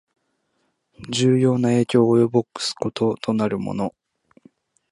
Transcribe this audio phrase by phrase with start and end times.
[1.11, 3.93] 重要な影響を及ぼすこととなるもの